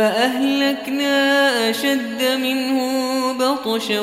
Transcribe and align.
فأهلكنا 0.00 1.70
أشد 1.70 2.22
منهم 2.42 3.38
بطشا 3.38 4.00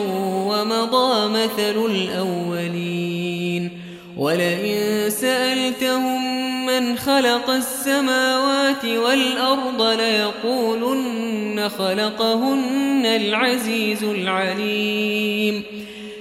ومضى 0.47 1.29
مثل 1.29 1.85
الأولين. 1.85 3.71
ولئن 4.17 5.09
سألتهم 5.09 6.65
من 6.65 6.97
خلق 6.97 7.49
السماوات 7.49 8.85
والأرض 8.85 9.81
ليقولن 9.81 11.69
خلقهن 11.77 13.05
العزيز 13.05 14.03
العليم. 14.03 15.63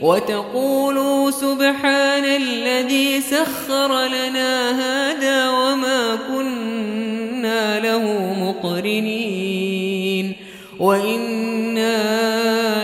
وتقولوا 0.00 1.30
سبحان 1.30 2.24
الذي 2.24 3.20
سخر 3.20 4.06
لنا 4.06 4.70
هذا 4.70 5.50
وما 5.50 6.18
كنا 6.28 7.80
له 7.80 8.34
مقرنين 8.40 10.32
وإنا 10.78 11.96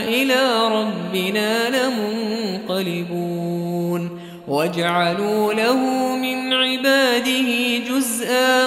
إلى 0.05 0.69
ربنا 0.69 1.69
لمنقلبون 2.69 4.21
وجعلوا 4.49 5.53
له 5.55 5.77
من 6.17 6.53
عباده 6.53 7.79
جزءا 7.89 8.67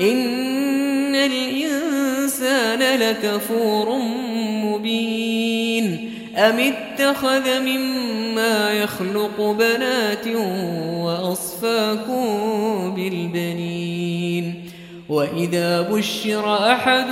إن 0.00 1.14
الإنسان 1.14 2.78
لكفور 3.00 3.98
مبين 4.64 5.21
أم 6.36 6.58
اتخذ 6.58 7.60
مما 7.60 8.72
يخلق 8.72 9.40
بنات 9.58 10.26
وأصفاكم 11.04 12.24
بالبنين؟ 12.96 14.64
وإذا 15.08 15.80
بشر 15.80 16.72
أحد 16.72 17.06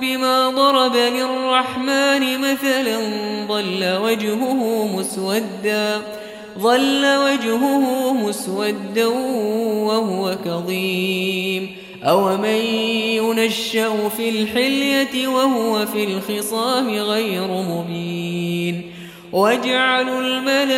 بما 0.00 0.50
ضرب 0.50 0.96
للرحمن 0.96 2.38
مثلا 2.38 2.98
ضل 3.48 3.96
وجهه 4.02 4.86
مسودا 4.96 6.00
ظل 6.58 7.06
وجهه 7.16 8.12
مسودا 8.12 9.06
وهو 9.86 10.36
كظيم. 10.44 11.76
أو 12.04 12.36
من 12.36 12.60
ينشأ 13.16 14.08
في 14.08 14.28
الحلية 14.28 15.28
وهو 15.28 15.86
في 15.86 16.04
الخصام 16.04 16.90
غير 16.90 17.46
مبين 17.48 18.92
واجعلوا 19.32 20.20
الملائكة 20.20 20.70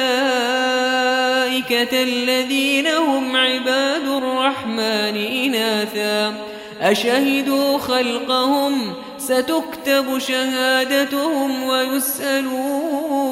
الذين 2.02 2.86
هم 2.86 3.36
عباد 3.36 4.08
الرحمن 4.08 5.16
إناثا 5.16 6.34
أشهدوا 6.80 7.78
خلقهم 7.78 8.92
ستكتب 9.18 10.18
شهادتهم 10.18 11.62
ويسألون 11.62 13.22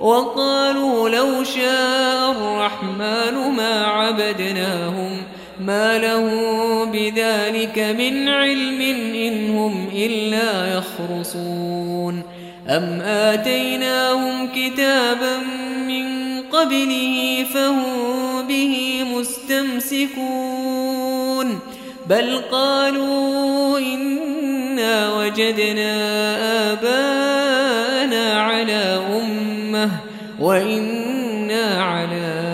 وقالوا 0.00 1.08
لو 1.08 1.44
شاء 1.44 2.30
الرحمن 2.32 3.54
ما 3.56 3.86
عبدناهم 3.86 5.22
ما 5.60 5.98
له 5.98 6.24
بذلك 6.84 7.78
من 7.78 8.28
علم 8.28 8.80
إن 9.14 9.50
هم 9.50 9.88
إلا 9.94 10.78
يخرصون 10.78 12.22
أم 12.68 13.00
آتيناهم 13.00 14.48
كتابا 14.54 15.38
من 15.86 16.06
قبله 16.42 17.44
فهم 17.54 17.82
به 18.48 19.04
مستمسكون 19.16 20.26
بل 22.08 22.36
قالوا 22.52 23.78
إنا 23.78 25.14
وجدنا 25.14 25.92
آباءنا 26.72 28.40
على 28.40 29.00
أمة 29.20 29.90
وإنا 30.40 31.82
على 31.82 32.46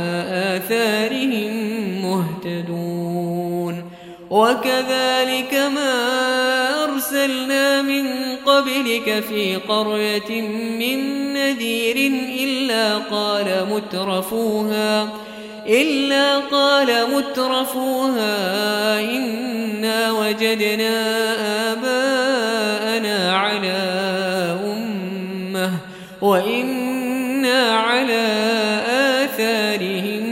آثارهم 0.57 1.53
مهتدون 2.03 2.72
وكذلك 4.33 5.55
ما 5.75 5.95
أرسلنا 6.85 7.83
من 7.83 8.07
قبلك 8.47 9.25
في 9.29 9.57
قرية 9.57 10.41
من 10.79 11.33
نذير 11.35 11.97
إلا 12.43 12.99
قال 12.99 13.67
مترفوها 13.71 15.09
إلا 15.69 16.39
قال 16.39 16.89
مترفوها 17.17 18.31
إنا 19.01 20.13
وجدنا 20.13 20.95
آباءنا 21.73 23.37
على 23.37 23.79
أمة 24.65 25.71
وإنا 26.23 27.71
على 27.71 28.25
آثارهم 28.89 30.32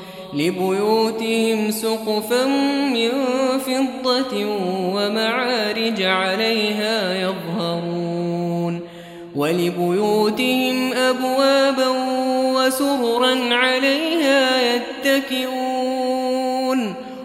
لبيوتهم 0.33 1.71
سقفا 1.71 2.45
من 2.93 3.11
فضة 3.59 4.45
ومعارج 4.95 6.01
عليها 6.01 7.13
يظهرون 7.21 8.79
ولبيوتهم 9.35 10.93
أبوابا 10.93 11.87
وسررا 12.55 13.53
عليها 13.53 14.75
يتكئون 15.05 16.21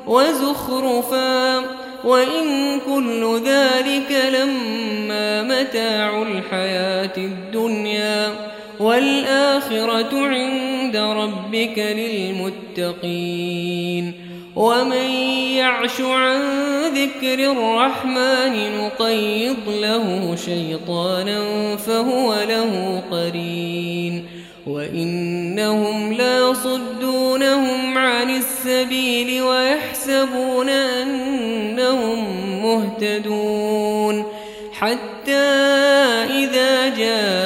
وزخرفا 0.07 1.59
وإن 2.05 2.81
كل 2.87 3.41
ذلك 3.47 4.13
لما 4.33 5.43
متاع 5.43 6.23
الحياة 6.23 7.17
الدنيا 7.17 8.33
والآخرة 8.81 10.27
عند 10.27 10.76
ربك 10.97 11.79
للمتقين 12.79 14.13
ومن 14.57 15.11
يعش 15.57 16.01
عن 16.01 16.41
ذكر 16.95 17.53
الرحمن 17.53 18.79
نقيض 18.79 19.69
له 19.81 20.37
شيطانا 20.37 21.77
فهو 21.77 22.35
له 22.49 23.03
قرين 23.11 24.25
وإنهم 24.67 26.13
لا 26.13 26.51
يصدونهم 26.51 27.99
عن 27.99 28.31
السبيل 28.37 29.43
ويحسبون 29.43 30.69
أنهم 30.69 32.25
مهتدون 32.63 34.25
حتى 34.73 35.33
إذا 36.31 36.89
جاءنا 36.89 37.37
قال 37.37 37.46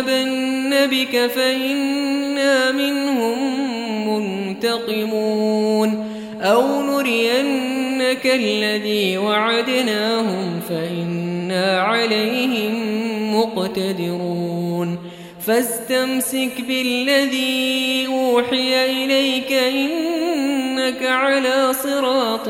نذهبن 0.00 0.86
بك 0.86 1.26
فإنا 1.26 2.72
منهم 2.72 3.38
منتقمون 4.08 6.06
أو 6.40 6.82
نرينك 6.82 8.26
الذي 8.26 9.18
وعدناهم 9.18 10.60
فإنا 10.68 11.80
عليهم 11.80 12.74
مقتدرون 13.36 14.98
فاستمسك 15.46 16.60
بالذي 16.68 18.06
أوحي 18.06 19.04
إليك 19.04 19.52
إنك 19.52 21.02
على 21.02 21.72
صراط 21.72 22.48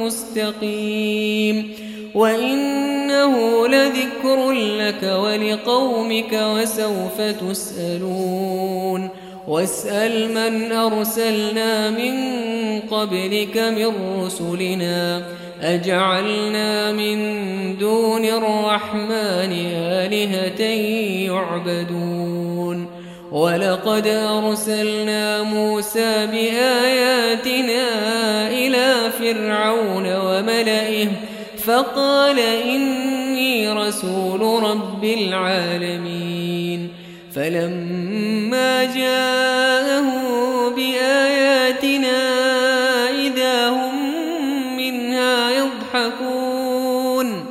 مستقيم 0.00 1.83
وإنه 2.14 3.66
لذكر 3.68 4.52
لك 4.52 5.02
ولقومك 5.02 6.32
وسوف 6.32 7.20
تسألون 7.20 9.08
واسأل 9.48 10.34
من 10.34 10.72
أرسلنا 10.72 11.90
من 11.90 12.14
قبلك 12.80 13.58
من 13.58 13.92
رسلنا 14.20 15.22
أجعلنا 15.62 16.92
من 16.92 17.18
دون 17.78 18.24
الرحمن 18.24 19.52
آلهة 19.76 20.62
يعبدون 21.32 22.86
ولقد 23.32 24.06
أرسلنا 24.06 25.42
موسى 25.42 26.26
بآياتنا 26.26 27.86
إلى 28.50 29.10
فرعون 29.18 30.16
وملئه 30.16 31.08
فقال 31.66 32.38
إني 32.38 33.72
رسول 33.72 34.40
رب 34.62 35.04
العالمين. 35.04 36.88
فلما 37.34 38.84
جاءه 38.84 40.08
بآياتنا 40.76 42.20
إذا 43.10 43.68
هم 43.68 43.94
منها 44.76 45.50
يضحكون. 45.50 47.46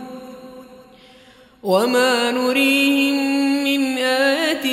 وما 1.63 2.32
نريهم 2.32 3.63
من 3.63 3.98
آية 3.98 4.65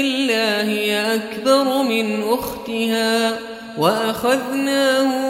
إلا 0.00 0.68
هي 0.68 1.14
أكبر 1.14 1.82
من 1.82 2.22
أختها. 2.22 3.38
وأخذناه 3.78 5.27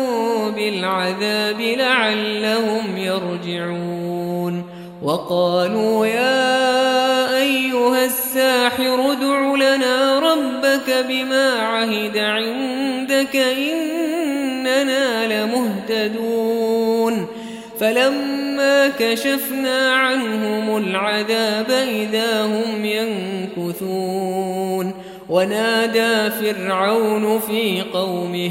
بالعذاب 0.71 1.61
لعلهم 1.61 2.97
يرجعون 2.97 4.65
وقالوا 5.03 6.07
يا 6.07 7.37
أيها 7.37 8.05
الساحر 8.05 9.13
ادع 9.13 9.55
لنا 9.55 10.19
ربك 10.19 11.07
بما 11.09 11.53
عهد 11.53 12.19
عندك 12.19 13.37
إننا 13.37 15.45
لمهتدون 15.45 17.27
فلما 17.81 18.89
كشفنا 18.99 19.95
عنهم 19.95 20.77
العذاب 20.77 21.71
إذا 21.71 22.45
هم 22.45 22.85
ينكثون 22.85 24.95
ونادى 25.29 26.31
فرعون 26.31 27.39
في 27.39 27.83
قومه 27.83 28.51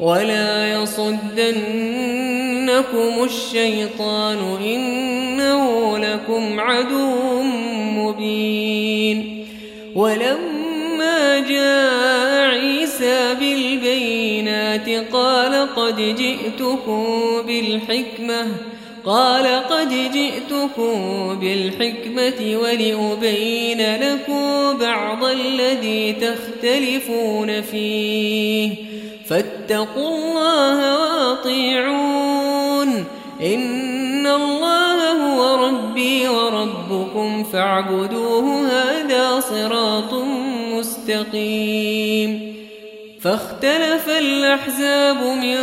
ولا 0.00 0.72
يصدنكم 0.72 1.24
الشيطان 3.24 4.38
إنه 4.62 5.98
لكم 5.98 6.60
عدو 6.60 7.42
مبين 7.96 9.46
ولما 9.94 11.38
جاء 11.38 12.50
عيسى 12.50 13.34
بالبينات 13.34 14.88
قال 15.12 15.74
قد 15.74 15.96
جئتكم 15.96 17.04
بالحكمة 17.46 18.46
قال 19.04 19.46
قد 19.46 20.12
جئتكم 20.12 20.94
بالحكمة 21.40 22.58
ولأبين 22.62 23.96
لكم 23.96 24.78
بعض 24.78 25.24
الذي 25.24 26.12
تختلفون 26.12 27.60
فيه 27.60 28.87
فاتقوا 29.28 30.08
الله 30.08 31.00
وأطيعون. 31.00 33.04
إن 33.42 34.26
الله 34.26 35.12
هو 35.12 35.66
ربي 35.66 36.28
وربكم 36.28 37.44
فاعبدوه 37.44 38.66
هذا 38.66 39.40
صراط 39.40 40.14
مستقيم. 40.72 42.54
فاختلف 43.20 44.08
الأحزاب 44.08 45.16
من 45.16 45.56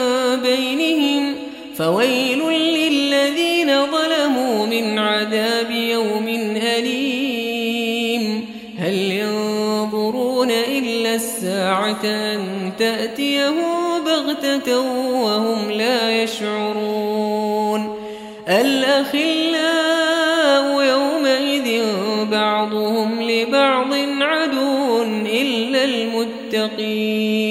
بينهم 0.44 1.36
فويل 1.78 2.40
للذين 2.50 3.72
ظلموا 3.92 4.66
من 4.66 5.00
عذاب 5.00 5.72
يوم 5.72 6.28
أليم. 6.78 8.46
هل 8.80 8.94
ينظرون 8.94 10.52
إلا 10.52 11.16
الساعة 11.16 12.04
أن 12.04 12.55
تأتيهم 12.80 14.04
بغتة 14.06 14.80
وهم 15.22 15.72
لا 15.72 16.24
يشعرون. 16.24 17.96
الأخلاء 18.48 19.86
يومئذ 20.82 21.84
بعضهم 22.32 23.22
لبعض 23.22 23.94
عدو 24.22 25.04
إلا 25.26 25.84
المتقين. 25.84 27.46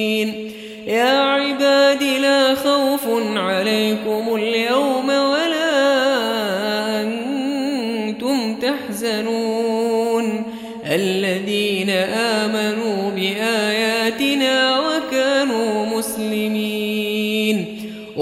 يا 0.87 1.21
عباد 1.23 2.02
لا 2.02 2.54
خوف 2.54 3.09
عليكم 3.37 4.35
اليوم 4.35 5.11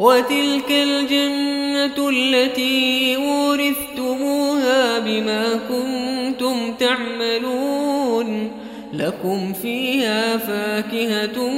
وتلك 0.00 0.70
الجنة 0.70 2.08
التي 2.08 3.16
أورثتموها 3.16 4.98
بما 4.98 5.60
كنتم 5.68 6.74
تعملون 6.74 8.50
لكم 8.92 9.52
فيها 9.52 10.36
فاكهة 10.36 11.52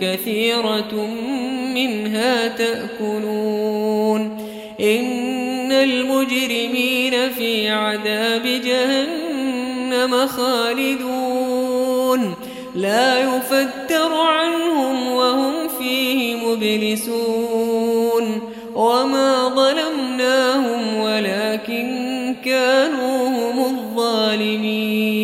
كثيرة 0.00 1.08
منها 1.74 2.48
تأكلون 2.48 4.38
إن 4.80 5.72
المجرمين 5.72 7.30
في 7.30 7.68
عذاب 7.68 8.42
جهنم 8.64 10.26
خالدون 10.26 11.54
لا 12.74 13.18
يفتر 13.20 14.14
عنهم 14.14 15.12
وهم 15.12 15.68
فيه 15.78 16.36
مبلسون 16.36 17.53
وما 18.84 19.48
ظلمناهم 19.48 21.00
ولكن 21.00 21.86
كانوا 22.44 23.28
هم 23.28 23.58
الظالمين. 23.64 25.23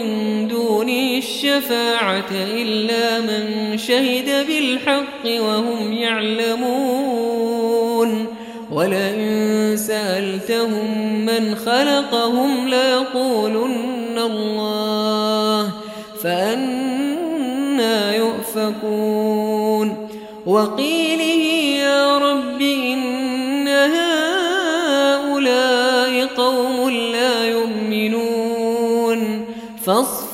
الشفاعة 1.57 2.31
إلا 2.31 3.19
من 3.19 3.77
شهد 3.77 4.47
بالحق 4.47 5.25
وهم 5.25 5.93
يعلمون. 5.93 7.71
ولئن 8.71 9.73
سألتهم 9.77 11.25
من 11.25 11.55
خلقهم 11.55 12.67
ليقولن 12.67 14.17
الله 14.17 15.71
فأنا 16.23 18.15
يؤفكون. 18.15 20.07
وقيله 20.45 21.50